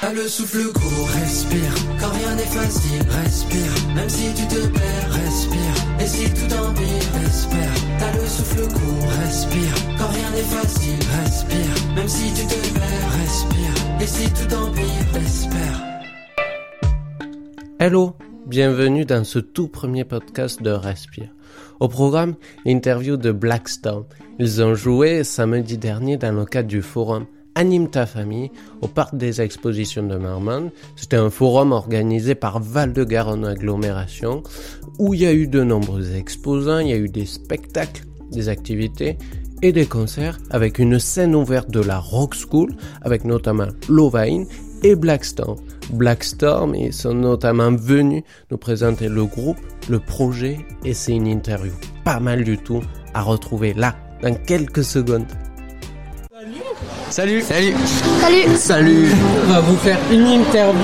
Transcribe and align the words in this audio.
T'as 0.00 0.14
le 0.14 0.26
souffle 0.26 0.72
court, 0.72 1.08
respire. 1.08 1.74
Quand 2.00 2.08
rien 2.08 2.34
n'est 2.34 2.42
facile, 2.44 3.02
respire. 3.22 3.94
Même 3.94 4.08
si 4.08 4.32
tu 4.32 4.46
te 4.48 4.66
perds, 4.66 5.12
respire. 5.12 6.00
Et 6.00 6.06
si 6.06 6.24
tout 6.32 6.54
empire, 6.54 7.26
espère. 7.26 7.74
T'as 7.98 8.12
le 8.18 8.26
souffle 8.26 8.62
court, 8.72 9.10
respire. 9.20 9.74
Quand 9.98 10.06
rien 10.06 10.30
n'est 10.30 10.48
facile, 10.56 10.98
respire. 11.20 11.94
Même 11.94 12.08
si 12.08 12.32
tu 12.32 12.46
te 12.46 12.72
perds, 12.72 13.10
respire. 13.20 14.00
Et 14.00 14.06
si 14.06 14.30
tout 14.32 14.54
empire, 14.54 15.22
espère. 15.22 15.82
Hello, 17.78 18.16
bienvenue 18.46 19.04
dans 19.04 19.24
ce 19.24 19.38
tout 19.38 19.68
premier 19.68 20.04
podcast 20.04 20.62
de 20.62 20.70
Respire. 20.70 21.28
Au 21.78 21.88
programme, 21.88 22.36
l'interview 22.64 23.18
de 23.18 23.32
Blackstone. 23.32 24.04
Ils 24.38 24.62
ont 24.62 24.74
joué 24.74 25.24
samedi 25.24 25.76
dernier 25.76 26.16
dans 26.16 26.32
le 26.32 26.46
cadre 26.46 26.68
du 26.68 26.80
forum 26.80 27.26
Anime 27.60 27.90
ta 27.90 28.06
famille 28.06 28.50
au 28.80 28.88
parc 28.88 29.14
des 29.14 29.42
expositions 29.42 30.02
de 30.02 30.16
Marmande. 30.16 30.70
C'était 30.96 31.18
un 31.18 31.28
forum 31.28 31.72
organisé 31.72 32.34
par 32.34 32.58
Val 32.58 32.94
de 32.94 33.04
Garonne 33.04 33.44
Agglomération 33.44 34.42
où 34.98 35.12
il 35.12 35.20
y 35.20 35.26
a 35.26 35.34
eu 35.34 35.46
de 35.46 35.62
nombreux 35.62 36.16
exposants, 36.16 36.78
il 36.78 36.88
y 36.88 36.94
a 36.94 36.96
eu 36.96 37.10
des 37.10 37.26
spectacles, 37.26 38.06
des 38.30 38.48
activités 38.48 39.18
et 39.60 39.72
des 39.72 39.84
concerts 39.84 40.38
avec 40.48 40.78
une 40.78 40.98
scène 40.98 41.34
ouverte 41.34 41.70
de 41.70 41.80
la 41.80 41.98
Rock 41.98 42.34
School 42.34 42.74
avec 43.02 43.26
notamment 43.26 43.68
Lovain 43.90 44.44
et 44.82 44.96
Blackstorm. 44.96 45.58
Blackstorm, 45.92 46.74
ils 46.74 46.94
sont 46.94 47.12
notamment 47.12 47.72
venus 47.76 48.22
nous 48.50 48.56
présenter 48.56 49.10
le 49.10 49.26
groupe, 49.26 49.58
le 49.90 49.98
projet 49.98 50.60
et 50.86 50.94
c'est 50.94 51.12
une 51.12 51.26
interview 51.26 51.72
pas 52.04 52.20
mal 52.20 52.42
du 52.42 52.56
tout 52.56 52.80
à 53.12 53.20
retrouver 53.20 53.74
là 53.74 53.96
dans 54.22 54.34
quelques 54.34 54.84
secondes. 54.84 55.26
Salut. 57.10 57.42
Salut. 57.42 57.74
Salut. 58.20 58.56
Salut. 58.56 59.08
On 59.44 59.52
va 59.52 59.60
vous 59.60 59.76
faire 59.78 59.98
une 60.12 60.28
interview. 60.28 60.80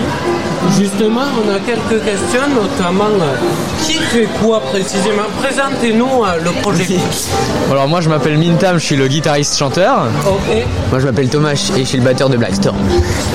Justement, 0.76 1.22
on 1.40 1.48
a 1.54 1.60
quelques 1.60 2.04
questions, 2.04 2.48
notamment 2.52 3.04
euh, 3.04 3.36
qui 3.84 3.95
fait 4.06 4.28
quoi 4.42 4.60
précisément 4.60 5.22
Présentez-nous 5.42 6.24
euh, 6.24 6.38
le 6.42 6.50
projet. 6.62 6.86
Alors 7.70 7.88
moi 7.88 8.00
je 8.00 8.08
m'appelle 8.08 8.38
Mintam, 8.38 8.78
je 8.78 8.84
suis 8.84 8.96
le 8.96 9.08
guitariste 9.08 9.56
chanteur. 9.56 10.06
Ok. 10.26 10.56
Moi 10.90 10.98
je 11.00 11.06
m'appelle 11.06 11.28
Thomas 11.28 11.52
et 11.52 11.80
je 11.80 11.84
suis 11.84 11.98
le 11.98 12.04
batteur 12.04 12.28
de 12.28 12.36
Blackstorm. 12.36 12.76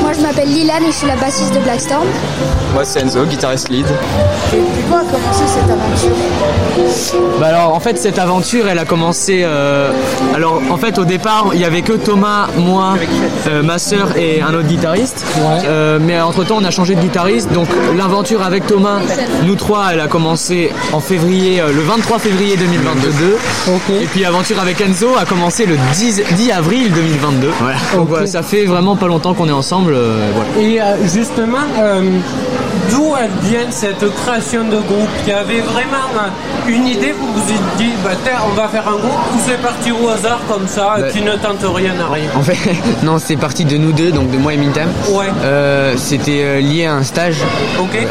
Moi 0.01 0.11
je 0.13 0.21
m'appelle 0.21 0.49
Lilan 0.49 0.81
et 0.81 0.87
je 0.87 0.97
suis 0.97 1.07
la 1.07 1.15
bassiste 1.15 1.53
de 1.53 1.59
Blackstorm. 1.59 2.07
Moi 2.73 2.85
c'est 2.85 3.01
Enzo, 3.01 3.25
guitariste 3.25 3.69
lead. 3.69 3.85
Et 4.53 4.57
comment 4.89 5.01
a 5.01 5.05
commencé 5.05 5.43
cette 5.47 5.69
aventure? 5.69 6.15
Bah 7.39 7.47
alors 7.47 7.73
en 7.73 7.79
fait 7.79 7.97
cette 7.97 8.19
aventure 8.19 8.67
elle 8.67 8.79
a 8.79 8.85
commencé 8.85 9.41
euh, 9.43 9.91
alors 10.35 10.61
en 10.69 10.77
fait 10.77 10.97
au 10.97 11.05
départ 11.05 11.49
il 11.53 11.59
y 11.59 11.65
avait 11.65 11.81
que 11.81 11.93
Thomas, 11.93 12.47
moi, 12.57 12.95
euh, 13.47 13.61
ma 13.63 13.77
sœur 13.77 14.17
et 14.17 14.41
un 14.41 14.53
autre 14.53 14.67
guitariste. 14.67 15.25
Euh, 15.65 15.99
mais 16.01 16.19
entre 16.19 16.43
temps 16.43 16.57
on 16.59 16.63
a 16.63 16.71
changé 16.71 16.95
de 16.95 17.01
guitariste 17.01 17.51
donc 17.51 17.67
l'aventure 17.97 18.41
avec 18.43 18.67
Thomas, 18.67 18.99
nous 19.43 19.55
trois 19.55 19.89
elle 19.93 19.99
a 19.99 20.07
commencé 20.07 20.60
en 20.93 20.99
février, 20.99 21.61
euh, 21.61 21.71
le 21.73 21.81
23 21.81 22.19
février 22.19 22.55
2022. 22.57 23.37
Et 24.01 24.05
puis 24.07 24.21
l'aventure 24.21 24.59
avec 24.59 24.79
Enzo 24.81 25.15
a 25.17 25.25
commencé 25.25 25.65
le 25.65 25.75
10, 25.93 26.21
10 26.35 26.51
avril 26.51 26.91
2022. 26.91 27.49
Voilà. 27.59 27.77
Donc 27.95 28.09
voilà, 28.09 28.27
ça 28.27 28.43
fait 28.43 28.65
vraiment 28.65 28.95
pas 28.95 29.07
longtemps 29.07 29.33
qu'on 29.33 29.47
est 29.47 29.51
ensemble. 29.53 29.93
euh, 29.93 30.29
voilà. 30.35 30.67
Et 30.67 30.81
euh, 30.81 30.95
justement, 31.13 31.57
euh, 31.79 32.01
d'où 32.91 33.13
elle 33.19 33.29
vient 33.49 33.69
cette 33.71 34.05
création 34.15 34.63
de 34.65 34.77
groupe 34.77 35.09
Il 35.25 35.29
y 35.29 35.33
avait 35.33 35.61
vraiment 35.61 36.27
une 36.67 36.87
idée, 36.87 37.11
vous 37.17 37.31
vous 37.33 37.51
êtes 37.51 37.77
dit, 37.77 37.91
bah, 38.03 38.11
tiens, 38.23 38.33
on 38.51 38.53
va 38.55 38.67
faire 38.67 38.87
un 38.87 38.97
groupe, 38.97 39.19
ou 39.33 39.39
c'est 39.45 39.61
parti 39.61 39.91
au 39.91 40.07
hasard 40.09 40.39
comme 40.47 40.67
ça, 40.67 40.95
Bah, 40.99 41.09
qui 41.09 41.21
ne 41.21 41.33
tente 41.33 41.63
rien 41.63 41.93
à 41.99 42.13
rien 42.13 42.29
En 42.35 42.41
fait, 42.41 42.57
non, 43.03 43.17
c'est 43.19 43.35
parti 43.37 43.65
de 43.65 43.77
nous 43.77 43.91
deux, 43.91 44.11
donc 44.11 44.29
de 44.31 44.37
moi 44.37 44.53
et 44.53 44.57
Mintam. 44.57 44.89
Ouais. 45.09 45.25
Euh, 45.43 45.95
C'était 45.97 46.41
euh, 46.43 46.59
lié 46.59 46.85
à 46.85 46.95
un 46.95 47.03
stage 47.03 47.37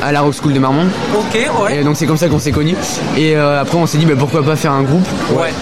à 0.02 0.12
la 0.12 0.20
Rock 0.22 0.34
School 0.40 0.52
de 0.52 0.58
Marmande. 0.58 0.88
Ok, 1.14 1.34
ouais. 1.64 1.78
Et 1.80 1.84
donc 1.84 1.96
c'est 1.96 2.06
comme 2.06 2.16
ça 2.16 2.28
qu'on 2.28 2.38
s'est 2.38 2.52
connus. 2.52 2.76
Et 3.16 3.36
euh, 3.36 3.60
après 3.60 3.76
on 3.78 3.86
s'est 3.86 3.98
dit 3.98 4.06
bah, 4.06 4.14
pourquoi 4.18 4.42
pas 4.44 4.56
faire 4.56 4.72
un 4.72 4.82
groupe? 4.82 5.06
Ouais. 5.32 5.52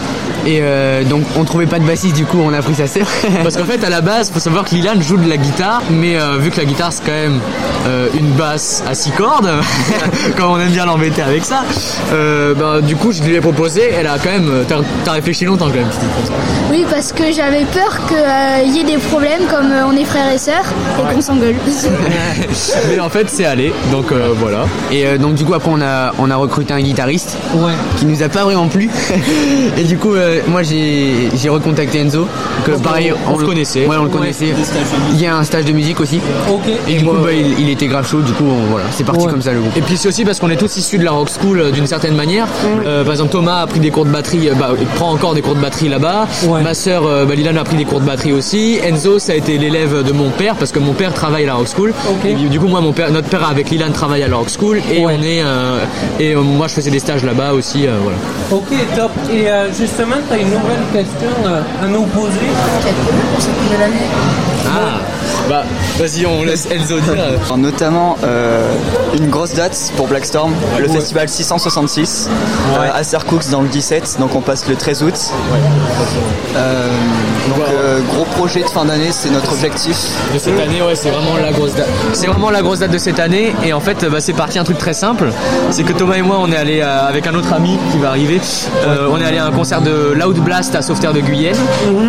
Et 0.49 0.61
euh, 0.63 1.05
donc 1.05 1.25
on 1.37 1.45
trouvait 1.45 1.67
pas 1.67 1.79
de 1.79 1.85
bassiste 1.85 2.17
du 2.17 2.25
coup 2.25 2.39
on 2.43 2.55
a 2.55 2.63
pris 2.63 2.75
sa 2.75 2.87
sœur. 2.87 3.07
Parce 3.43 3.55
qu'en 3.59 3.67
fait 3.67 3.85
à 3.85 3.91
la 3.91 4.01
base 4.01 4.31
faut 4.33 4.41
savoir 4.41 4.65
que 4.65 4.75
Lilan 4.75 4.99
joue 4.99 5.19
de 5.19 5.29
la 5.29 5.37
guitare 5.37 5.83
mais 5.91 6.17
euh, 6.19 6.39
vu 6.39 6.51
que 6.51 6.57
la 6.57 6.65
guitare 6.65 6.91
c'est 6.91 7.05
quand 7.05 7.13
même 7.13 7.39
euh, 7.87 8.09
une 8.19 8.31
basse 8.31 8.83
à 8.89 8.95
six 8.95 9.11
cordes, 9.11 9.51
comme 10.39 10.51
on 10.53 10.59
aime 10.59 10.71
bien 10.71 10.87
l'embêter 10.87 11.21
avec 11.21 11.45
ça, 11.45 11.65
euh, 12.15 12.55
bah, 12.55 12.81
du 12.81 12.97
coup 12.97 13.13
je 13.13 13.23
lui 13.23 13.35
ai 13.35 13.41
proposé, 13.41 13.91
elle 13.95 14.07
a 14.07 14.17
quand 14.19 14.31
même, 14.31 14.51
t'as 15.05 15.13
réfléchi 15.13 15.45
longtemps 15.45 15.67
quand 15.69 15.75
même. 15.75 15.91
Oui, 16.71 16.85
parce 16.91 17.13
que 17.13 17.31
j'avais 17.31 17.65
peur 17.67 17.99
qu'il 18.09 18.75
y 18.75 18.81
ait 18.81 18.85
des 18.85 18.97
problèmes 18.99 19.43
comme 19.51 19.71
euh, 19.71 19.87
on 19.87 19.93
est 19.97 20.05
frères 20.05 20.33
et 20.33 20.39
sœurs 20.39 20.65
et 20.99 21.15
qu'on 21.15 21.21
s'engueule. 21.21 21.57
mais 22.91 23.01
en 23.01 23.09
fait 23.11 23.29
c'est 23.29 23.45
allé 23.45 23.73
donc 23.93 24.13
euh, 24.13 24.31
voilà. 24.35 24.65
Et 24.91 25.07
euh, 25.07 25.19
donc 25.19 25.35
du 25.35 25.45
coup 25.45 25.55
après 25.55 25.71
on 25.73 25.81
a, 25.83 26.13
on 26.19 26.31
a 26.31 26.37
recruté 26.37 26.73
un 26.73 26.81
guitariste 26.81 27.37
Ouais. 27.55 27.73
qui 27.99 28.07
nous 28.07 28.23
a 28.23 28.29
pas 28.29 28.45
vraiment 28.45 28.69
plu. 28.69 28.89
et 29.77 29.83
du 29.85 29.97
coup, 29.99 30.15
euh, 30.15 30.38
moi 30.47 30.63
j'ai 30.63 31.29
j'ai 31.35 31.49
recontacté 31.49 31.99
Enzo. 32.01 32.27
Que 32.65 32.73
pareil, 32.73 33.13
on 33.29 33.37
le- 33.39 33.47
connaissait. 33.47 33.87
Ouais, 33.87 33.97
on 33.99 34.05
le 34.05 34.09
connaissait. 34.11 34.53
Il 35.13 35.21
y 35.21 35.27
a 35.27 35.37
un 35.37 35.45
stage 35.45 35.65
de 35.65 35.73
musique 35.73 36.01
aussi. 36.01 36.21
Ok. 36.51 36.63
Et 36.89 36.95
du 36.97 37.05
coup, 37.05 37.13
bah, 37.23 37.33
il, 37.33 37.59
il 37.61 37.71
était 37.71 37.87
grave 37.87 38.09
chaud. 38.09 38.21
Du 38.21 38.33
coup, 38.33 38.45
on- 38.47 38.71
voilà, 38.71 38.87
c'est 38.91 39.05
parti 39.05 39.25
Ouais. 39.27 39.31
comme 39.33 39.43
ça 39.43 39.53
le 39.53 39.61
groupe. 39.61 39.77
Et 39.77 39.81
puis 39.81 39.97
c'est 39.97 40.09
aussi 40.09 40.25
parce 40.25 40.39
qu'on 40.41 40.51
est 40.51 40.57
tous 40.57 40.77
issus 40.77 40.99
de 40.99 41.05
la 41.05 41.11
rock 41.13 41.29
school 41.31 41.61
euh, 41.61 41.71
d'une 41.71 41.87
certaine 41.87 42.15
manière. 42.15 42.47
Euh, 42.87 43.03
par 43.05 43.13
exemple, 43.13 43.31
Thomas 43.33 43.63
a 43.63 43.67
pris 43.67 43.81
des 43.81 43.91
cours 43.91 44.05
de 44.05 44.11
batterie. 44.11 44.49
euh, 44.49 44.55
Bah, 44.55 44.71
il 44.79 44.87
prend 44.87 45.11
encore 45.13 45.35
des 45.35 45.43
cours 45.43 45.55
de 45.55 45.61
batterie 45.61 45.89
là-bas. 45.89 46.27
Ouais. 46.47 46.63
Ma 46.63 46.75
sœur, 46.75 47.07
euh, 47.07 47.25
bah, 47.25 47.35
Lilan 47.35 47.57
a 47.57 47.65
pris 47.65 47.77
des 47.77 47.85
cours 47.85 48.01
de 48.01 48.07
batterie 48.07 48.33
aussi. 48.33 48.79
Enzo, 48.83 49.19
ça 49.19 49.33
a 49.33 49.37
été 49.37 49.57
l'élève 49.59 50.03
de 50.03 50.13
mon 50.13 50.31
père 50.31 50.55
parce 50.57 50.73
que 50.73 50.79
mon 50.79 50.93
père 50.93 51.13
travaille 51.15 51.45
à 51.45 51.47
la 51.49 51.55
rock 51.55 51.69
school. 51.69 51.93
Et 52.27 52.35
du 52.35 52.59
coup, 52.61 52.67
moi, 52.67 52.81
mon 52.81 52.93
père, 52.93 53.11
notre 53.11 53.29
père 53.29 53.47
avec 53.49 53.71
Lilan 53.71 53.91
travaille 53.93 54.23
à 54.23 54.29
la 54.29 54.37
rock 54.37 54.49
school 54.51 54.79
et 54.93 55.05
on 55.07 55.11
est 55.11 55.43
euh, 55.43 55.79
et 56.21 56.35
euh, 56.35 56.41
moi 56.43 56.67
je 56.69 56.75
faisais 56.75 56.91
des 56.91 56.99
stages 56.99 57.25
là-bas 57.25 57.53
aussi. 57.53 57.87
euh, 57.87 57.97
voilà. 58.03 58.19
Ok, 58.51 58.69
top. 58.97 59.11
Et 59.33 59.49
euh, 59.49 59.69
tu 60.27 60.33
as 60.35 60.39
une 60.39 60.51
nouvelle 60.51 60.85
question 60.93 61.31
euh, 61.47 61.63
à 61.83 61.87
nous 61.87 62.05
poser. 62.07 62.49
Ah, 64.67 65.01
bah 65.49 65.65
vas-y, 65.99 66.27
on 66.27 66.45
laisse 66.45 66.69
Enzo 66.71 67.01
dire. 67.01 67.15
Notamment 67.57 68.17
euh, 68.23 68.71
une 69.17 69.29
grosse 69.31 69.55
date 69.55 69.93
pour 69.97 70.07
Blackstorm, 70.07 70.53
le 70.81 70.89
festival 70.89 71.29
666 71.29 72.29
euh, 72.79 72.91
à 72.95 73.03
Sercoux 73.03 73.41
dans 73.51 73.63
le 73.63 73.69
17, 73.69 74.17
donc 74.21 74.35
on 74.35 74.41
passe 74.41 74.69
le 74.69 74.77
13 74.77 75.03
août. 75.03 75.15
Euh, 76.57 76.89
donc 77.49 77.59
euh, 77.69 78.01
gros 78.13 78.25
projet 78.25 78.63
de 78.63 78.69
fin 78.69 78.85
d'année, 78.85 79.11
c'est 79.11 79.31
notre 79.31 79.53
objectif. 79.53 79.97
De 80.33 80.39
cette 80.39 80.59
année, 80.61 80.83
ouais, 80.83 80.95
c'est 80.95 81.11
vraiment 81.11 81.37
la 81.37 81.53
grosse 81.53 81.75
date. 81.75 81.89
C'est 82.13 82.27
vraiment 82.27 82.51
la 82.51 82.63
grosse 82.63 82.81
date 82.81 82.91
de 82.91 82.99
cette 82.99 83.19
année. 83.19 83.55
Et 83.65 83.73
en 83.73 83.81
fait, 83.81 84.05
bah, 84.07 84.21
c'est 84.21 84.33
parti 84.33 84.59
un 84.59 84.65
truc 84.65 84.79
très 84.79 84.93
simple. 84.95 85.31
C'est 85.71 85.85
que 85.85 85.93
Thomas 85.93 86.17
et 86.17 86.23
moi, 86.23 86.37
on 86.41 86.51
est 86.53 86.57
allé 86.57 86.81
euh, 86.81 87.09
avec 87.09 87.27
un 87.27 87.35
autre 87.35 87.53
ami 87.53 87.79
qui 87.93 87.99
va 87.99 88.09
arriver. 88.11 88.41
euh, 88.87 89.09
on 89.11 89.21
est 89.21 89.25
allé 89.25 89.39
à 89.39 89.47
un 89.47 89.51
concert 89.53 89.81
de 89.81 90.13
Loud 90.15 90.39
Blast 90.39 90.75
à 90.75 90.83
Sauveterre 90.83 91.13
de 91.13 91.21
Guyenne. 91.21 91.57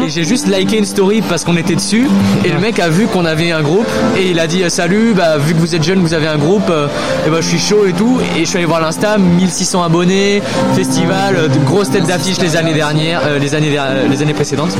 Et 0.03 0.09
j'ai 0.09 0.23
juste 0.23 0.47
liké 0.47 0.77
une 0.77 0.85
story 0.85 1.21
parce 1.21 1.43
qu'on 1.43 1.57
était 1.57 1.75
dessus. 1.75 2.09
Et 2.45 2.49
le 2.49 2.59
mec 2.59 2.79
a 2.79 2.89
vu 2.89 3.07
qu'on 3.07 3.25
avait 3.29 3.51
un 3.51 3.61
groupe. 3.61 3.87
Et 4.17 4.29
il 4.31 4.39
a 4.39 4.47
dit 4.47 4.63
euh, 4.63 4.69
Salut, 4.69 5.13
bah, 5.15 5.37
vu 5.37 5.53
que 5.53 5.59
vous 5.59 5.75
êtes 5.75 5.83
jeune, 5.83 5.99
vous 5.99 6.13
avez 6.13 6.27
un 6.27 6.37
groupe. 6.37 6.69
euh, 6.69 6.87
et 7.25 7.29
bah, 7.29 7.37
je 7.41 7.47
suis 7.47 7.59
chaud 7.59 7.85
et 7.87 7.93
tout. 7.93 8.19
Et 8.35 8.41
je 8.41 8.45
suis 8.49 8.57
allé 8.57 8.65
voir 8.65 8.81
l'Insta, 8.81 9.17
1600 9.17 9.83
abonnés, 9.83 10.41
festival, 10.75 11.35
euh, 11.37 11.47
de 11.47 11.57
grosses 11.65 11.89
têtes 11.91 12.05
d'affiches 12.07 12.39
les 12.41 12.55
années 12.57 12.73
dernières, 12.73 13.21
euh, 13.25 13.39
les 13.39 13.55
années, 13.55 13.77
les 14.09 14.21
années 14.21 14.33
précédentes. 14.33 14.75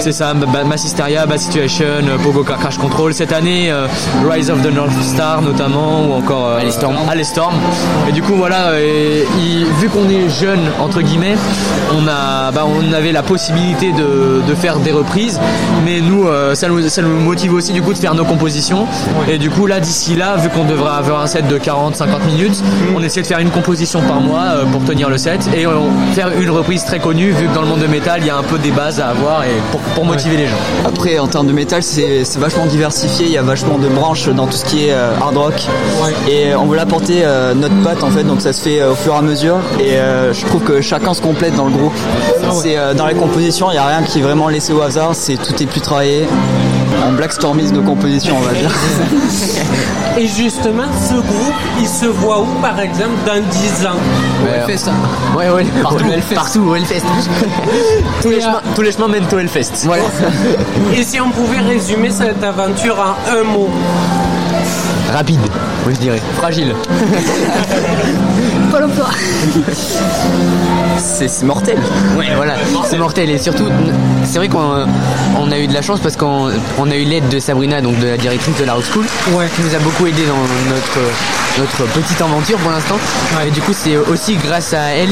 C'est 0.00 0.12
ça, 0.12 0.34
Ba- 0.34 0.64
Mass 0.64 0.84
Hysteria, 0.84 1.26
Bad 1.26 1.38
Situation, 1.38 1.84
euh, 1.86 2.18
Pogo 2.22 2.42
Crash 2.44 2.78
Control. 2.78 3.12
Cette 3.14 3.32
année, 3.32 3.70
euh, 3.70 3.86
Rise 4.30 4.50
of 4.50 4.62
the 4.62 4.72
North 4.72 4.90
Star 5.02 5.42
notamment, 5.42 6.06
ou 6.08 6.12
encore 6.12 6.46
euh, 6.48 6.58
Alice 7.10 7.28
Storm. 7.28 7.54
Et 8.08 8.12
du 8.12 8.22
coup, 8.22 8.34
voilà, 8.34 8.68
euh, 8.70 9.22
il- 9.38 9.66
vu 9.80 9.88
qu'on 9.88 10.08
est 10.08 10.28
jeune, 10.40 10.60
entre 10.80 11.00
guillemets, 11.00 11.34
on, 11.92 12.06
a, 12.08 12.50
bah, 12.52 12.64
on 12.66 12.92
avait 12.92 13.12
la 13.12 13.22
possibilité 13.22 13.92
de, 13.92 14.42
de 14.46 14.54
faire 14.54 14.78
des 14.78 14.92
reprises. 14.92 15.40
Mais 15.84 16.00
nous, 16.00 16.26
euh, 16.26 16.54
ça, 16.54 16.68
nous, 16.68 16.81
ça 16.88 17.02
nous 17.02 17.20
motive 17.20 17.54
aussi 17.54 17.72
du 17.72 17.82
coup 17.82 17.92
de 17.92 17.98
faire 17.98 18.14
nos 18.14 18.24
compositions. 18.24 18.86
Et 19.28 19.38
du 19.38 19.50
coup, 19.50 19.66
là, 19.66 19.80
d'ici 19.80 20.14
là, 20.14 20.36
vu 20.36 20.48
qu'on 20.48 20.64
devra 20.64 20.96
avoir 20.96 21.22
un 21.22 21.26
set 21.26 21.46
de 21.48 21.58
40-50 21.58 22.26
minutes, 22.26 22.62
on 22.94 23.02
essaie 23.02 23.22
de 23.22 23.26
faire 23.26 23.38
une 23.38 23.50
composition 23.50 24.00
par 24.02 24.20
mois 24.20 24.42
euh, 24.42 24.64
pour 24.66 24.84
tenir 24.84 25.08
le 25.08 25.18
set. 25.18 25.48
Et 25.54 25.66
on, 25.66 25.90
faire 26.14 26.30
une 26.38 26.50
reprise 26.50 26.84
très 26.84 26.98
connue, 26.98 27.30
vu 27.30 27.46
que 27.46 27.54
dans 27.54 27.62
le 27.62 27.68
monde 27.68 27.80
de 27.80 27.86
métal, 27.86 28.20
il 28.20 28.26
y 28.26 28.30
a 28.30 28.36
un 28.36 28.42
peu 28.42 28.58
des 28.58 28.70
bases 28.70 29.00
à 29.00 29.08
avoir 29.08 29.44
et 29.44 29.60
pour, 29.70 29.80
pour 29.80 30.04
motiver 30.04 30.36
les 30.36 30.46
gens. 30.46 30.56
Après 30.84 31.18
en 31.18 31.26
termes 31.26 31.46
de 31.46 31.52
métal, 31.52 31.82
c'est 31.82 32.24
c'est 32.24 32.38
vachement 32.38 32.66
diversifié, 32.66 33.26
il 33.26 33.32
y 33.32 33.38
a 33.38 33.42
vachement 33.42 33.78
de 33.78 33.88
branches 33.88 34.28
dans 34.28 34.46
tout 34.46 34.56
ce 34.56 34.64
qui 34.64 34.86
est 34.86 34.92
euh, 34.92 35.12
hard 35.20 35.36
rock. 35.36 35.66
Et 36.28 36.54
on 36.54 36.66
veut 36.66 36.76
l'apporter 36.76 37.20
euh, 37.24 37.54
notre 37.54 37.80
patte 37.82 38.02
en 38.02 38.10
fait, 38.10 38.24
donc 38.24 38.40
ça 38.40 38.52
se 38.52 38.60
fait 38.62 38.80
euh, 38.80 38.92
au 38.92 38.94
fur 38.94 39.14
et 39.14 39.16
à 39.18 39.22
mesure. 39.22 39.58
Et 39.80 39.96
euh, 39.96 40.32
je 40.32 40.44
trouve 40.46 40.62
que 40.62 40.80
chacun 40.80 41.14
se 41.14 41.22
complète 41.22 41.54
dans 41.54 41.66
le 41.66 41.72
groupe. 41.72 41.94
C'est 42.52 42.76
euh, 42.76 42.94
dans 42.94 43.06
les 43.06 43.14
compositions, 43.14 43.70
il 43.70 43.74
n'y 43.74 43.78
a 43.78 43.86
rien 43.86 44.02
qui 44.02 44.18
est 44.18 44.22
vraiment 44.22 44.48
laissé 44.48 44.72
au 44.72 44.80
hasard, 44.82 45.14
c'est 45.14 45.36
tout 45.36 45.62
est 45.62 45.66
plus 45.66 45.80
travaillé. 45.80 46.26
On 47.06 47.12
blackstormise 47.12 47.72
nos 47.72 47.82
compositions, 47.82 48.36
on 48.38 48.42
va 48.42 48.52
dire. 48.52 48.70
Et 50.18 50.26
justement, 50.26 50.84
ce 51.08 51.14
groupe, 51.14 51.54
il 51.80 51.88
se 51.88 52.06
voit 52.06 52.40
où, 52.42 52.60
par 52.60 52.78
exemple, 52.80 53.16
dans 53.26 53.40
10 53.40 53.86
ans? 53.86 53.98
Hellfest. 54.54 54.90
Ouais, 55.36 55.48
ouais, 55.48 55.64
partout, 55.82 56.04
partout, 56.34 56.60
au 56.68 56.74
Hellfest. 56.74 57.02
tous, 58.20 58.30
les 58.30 58.40
chemins, 58.40 58.60
tous 58.74 58.82
les 58.82 58.92
chemins 58.92 59.08
mènent 59.08 59.26
au 59.32 59.38
Hellfest. 59.38 59.84
Voilà. 59.84 60.04
Et 60.96 61.02
si 61.02 61.20
on 61.20 61.30
pouvait 61.30 61.60
résumer 61.60 62.10
cette 62.10 62.42
aventure 62.44 62.96
en 62.98 63.16
un 63.30 63.42
mot? 63.44 63.70
Rapide, 65.12 65.40
oui, 65.86 65.94
je 65.94 66.00
dirais. 66.00 66.22
Fragile. 66.36 66.74
Pôle 68.70 68.84
emploi. 68.84 69.08
C'est 70.98 71.28
c'est 71.28 71.44
mortel. 71.44 71.78
Ouais, 72.16 72.28
voilà, 72.36 72.54
c'est 72.84 72.96
mortel 72.98 73.30
et 73.30 73.38
surtout, 73.38 73.64
c'est 74.24 74.38
vrai 74.38 74.48
qu'on 74.48 74.86
on 75.38 75.50
a 75.50 75.58
eu 75.58 75.66
de 75.66 75.74
la 75.74 75.82
chance 75.82 76.00
parce 76.00 76.16
qu'on 76.16 76.50
on 76.78 76.90
a 76.90 76.96
eu 76.96 77.04
l'aide 77.04 77.28
de 77.28 77.38
Sabrina, 77.38 77.80
donc 77.80 77.98
de 77.98 78.06
la 78.08 78.16
directrice 78.16 78.58
de 78.58 78.64
la 78.64 78.74
Rock 78.74 78.84
School, 78.92 79.04
qui 79.54 79.62
nous 79.62 79.74
a 79.74 79.78
beaucoup 79.78 80.06
aidé 80.06 80.22
dans 80.26 80.38
notre 80.70 80.98
notre 81.58 81.92
petite 81.92 82.20
aventure 82.20 82.56
pour 82.58 82.70
l'instant. 82.70 82.96
Et 83.46 83.50
du 83.50 83.60
coup, 83.60 83.72
c'est 83.74 83.96
aussi 83.96 84.36
grâce 84.36 84.72
à 84.72 84.94
elle 84.94 85.10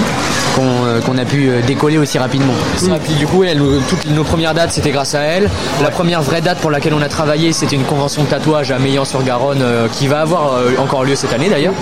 qu'on 0.54 0.86
euh, 0.86 1.20
a 1.20 1.24
pu 1.26 1.48
euh, 1.48 1.60
décoller 1.66 1.98
aussi 1.98 2.18
rapidement. 2.18 2.54
Et 2.82 2.98
puis 2.98 3.14
du 3.14 3.26
coup, 3.26 3.44
elle, 3.44 3.60
toutes 3.88 4.06
nos 4.06 4.24
premières 4.24 4.54
dates, 4.54 4.72
c'était 4.72 4.90
grâce 4.90 5.14
à 5.14 5.20
elle. 5.20 5.50
La 5.82 5.90
première 5.90 6.22
vraie 6.22 6.40
date 6.40 6.58
pour 6.58 6.70
laquelle 6.70 6.94
on 6.94 7.02
a 7.02 7.08
travaillé, 7.08 7.52
c'était 7.52 7.76
une 7.76 7.84
convention 7.84 8.24
de 8.24 8.28
tatouage 8.28 8.70
à 8.70 8.78
Meillan-sur-Garonne 8.78 9.62
euh, 9.62 9.88
qui 9.88 10.08
va 10.08 10.20
avoir 10.20 10.54
euh, 10.54 10.72
encore 10.78 11.04
lieu 11.04 11.14
cette 11.14 11.32
année 11.32 11.48
d'ailleurs. 11.48 11.74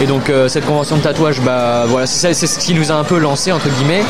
Et 0.00 0.06
donc 0.06 0.30
euh, 0.30 0.48
cette 0.48 0.66
convention 0.66 0.96
de 0.96 1.02
tatouage, 1.02 1.40
bah 1.40 1.84
voilà, 1.88 2.06
c'est 2.06 2.34
ce 2.34 2.58
qui 2.58 2.74
nous 2.74 2.90
a 2.90 2.94
un 2.94 3.04
peu 3.04 3.18
lancé 3.18 3.52
entre 3.52 3.68
guillemets. 3.68 4.02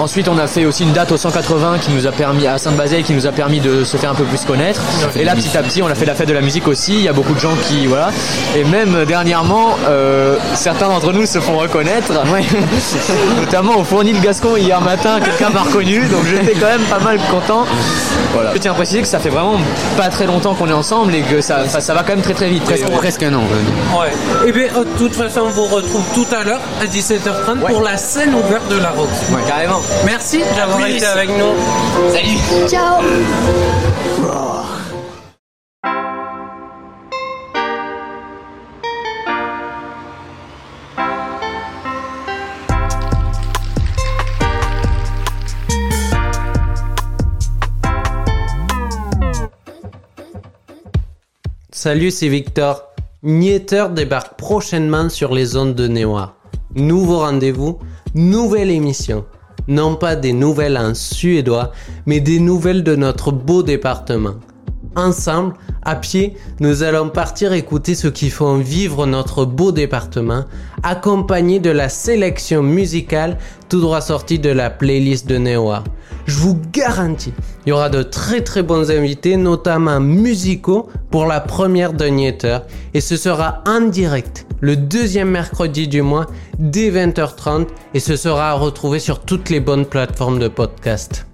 Ensuite, 0.00 0.28
on 0.28 0.38
a 0.38 0.46
fait 0.46 0.64
aussi 0.64 0.84
une 0.84 0.92
date 0.92 1.12
au 1.12 1.16
180 1.16 1.78
qui 1.78 1.90
nous 1.92 2.01
a 2.06 2.12
permis 2.12 2.46
à 2.46 2.58
Sainte-Bazeille 2.58 3.02
qui 3.02 3.12
nous 3.12 3.26
a 3.26 3.32
permis 3.32 3.60
de 3.60 3.84
se 3.84 3.96
faire 3.96 4.10
un 4.10 4.14
peu 4.14 4.24
plus 4.24 4.44
connaître. 4.44 4.80
Et 5.16 5.24
là, 5.24 5.34
petit 5.34 5.56
à 5.56 5.62
petit, 5.62 5.82
on 5.82 5.88
a 5.88 5.94
fait 5.94 6.06
la 6.06 6.14
fête 6.14 6.28
de 6.28 6.32
la 6.32 6.40
musique 6.40 6.68
aussi. 6.68 6.94
Il 6.94 7.02
y 7.02 7.08
a 7.08 7.12
beaucoup 7.12 7.34
de 7.34 7.40
gens 7.40 7.54
qui 7.68 7.86
voilà. 7.86 8.10
Et 8.56 8.64
même 8.64 8.94
euh, 8.94 9.04
dernièrement, 9.04 9.76
euh, 9.86 10.36
certains 10.54 10.88
d'entre 10.88 11.12
nous 11.12 11.26
se 11.26 11.40
font 11.40 11.58
reconnaître. 11.58 12.12
Notamment 13.40 13.78
au 13.78 13.84
fournil 13.84 14.20
Gascon 14.20 14.56
hier 14.56 14.80
matin, 14.80 15.20
quelqu'un 15.20 15.50
m'a 15.50 15.62
reconnu, 15.62 16.06
donc 16.08 16.24
j'étais 16.26 16.54
quand 16.58 16.66
même 16.66 16.82
pas 16.82 17.00
mal 17.00 17.18
content. 17.30 17.66
Voilà. 18.32 18.52
Je 18.54 18.58
tiens 18.58 18.72
à 18.72 18.74
préciser 18.74 19.02
que 19.02 19.08
ça 19.08 19.18
fait 19.18 19.28
vraiment 19.28 19.58
pas 19.96 20.08
très 20.08 20.26
longtemps 20.26 20.54
qu'on 20.54 20.68
est 20.68 20.72
ensemble 20.72 21.14
et 21.14 21.22
que 21.22 21.40
ça, 21.40 21.68
ça, 21.68 21.80
ça 21.80 21.94
va 21.94 22.02
quand 22.02 22.14
même 22.14 22.22
très 22.22 22.34
très 22.34 22.48
vite. 22.48 22.64
Presque, 22.64 22.90
presque 22.90 23.22
un 23.22 23.34
an. 23.34 23.42
Ouais. 23.98 24.48
Et 24.48 24.52
bien, 24.52 24.68
de 24.68 24.98
toute 24.98 25.14
façon, 25.14 25.42
on 25.46 25.50
vous 25.50 25.66
retrouve 25.66 26.04
tout 26.14 26.26
à 26.34 26.44
l'heure 26.44 26.60
à 26.80 26.86
17h30 26.86 27.60
pour 27.68 27.82
la 27.82 27.96
scène 27.96 28.34
ouverte 28.34 28.68
de 28.68 28.78
la 28.78 28.90
rock. 28.90 29.08
Ouais, 29.30 29.42
carrément. 29.46 29.80
Merci 30.04 30.40
d'avoir 30.56 30.86
été 30.86 31.04
avec 31.04 31.28
nous. 31.30 31.54
Salut 31.92 32.68
Ciao. 32.68 33.02
Salut, 51.70 52.10
c'est 52.10 52.28
Victor. 52.28 52.84
Nietter 53.22 53.86
débarque 53.92 54.38
prochainement 54.38 55.08
sur 55.08 55.34
les 55.34 55.56
ondes 55.56 55.74
de 55.74 55.88
Néoir. 55.88 56.36
Nouveau 56.74 57.18
rendez-vous, 57.18 57.78
nouvelle 58.14 58.70
émission. 58.70 59.26
Non 59.68 59.96
pas 59.96 60.16
des 60.16 60.32
nouvelles 60.32 60.76
en 60.76 60.94
suédois, 60.94 61.72
mais 62.06 62.20
des 62.20 62.40
nouvelles 62.40 62.82
de 62.82 62.96
notre 62.96 63.30
beau 63.32 63.62
département. 63.62 64.34
Ensemble, 64.96 65.54
à 65.82 65.96
pied, 65.96 66.34
nous 66.60 66.82
allons 66.82 67.08
partir 67.08 67.52
écouter 67.52 67.94
ce 67.94 68.08
qui 68.08 68.30
font 68.30 68.58
vivre 68.58 69.06
notre 69.06 69.44
beau 69.44 69.72
département, 69.72 70.44
accompagné 70.82 71.60
de 71.60 71.70
la 71.70 71.88
sélection 71.88 72.62
musicale 72.62 73.38
tout 73.68 73.80
droit 73.80 74.00
sortie 74.00 74.38
de 74.38 74.50
la 74.50 74.70
playlist 74.70 75.26
de 75.26 75.38
Neoa. 75.38 75.84
Je 76.26 76.38
vous 76.38 76.60
garantis, 76.72 77.32
il 77.66 77.70
y 77.70 77.72
aura 77.72 77.88
de 77.88 78.02
très 78.02 78.42
très 78.42 78.62
bons 78.62 78.90
invités, 78.90 79.36
notamment 79.36 79.98
musicaux, 79.98 80.88
pour 81.10 81.26
la 81.26 81.40
première 81.40 81.92
Nieter, 81.92 82.58
et 82.94 83.00
ce 83.00 83.16
sera 83.16 83.62
en 83.66 83.80
direct 83.80 84.46
le 84.60 84.76
deuxième 84.76 85.30
mercredi 85.30 85.88
du 85.88 86.02
mois 86.02 86.26
dès 86.58 86.90
20h30, 86.90 87.66
et 87.94 88.00
ce 88.00 88.16
sera 88.16 88.50
à 88.50 88.54
retrouver 88.54 89.00
sur 89.00 89.20
toutes 89.20 89.50
les 89.50 89.60
bonnes 89.60 89.86
plateformes 89.86 90.38
de 90.38 90.48
podcast. 90.48 91.26